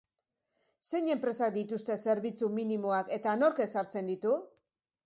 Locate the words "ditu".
4.15-4.39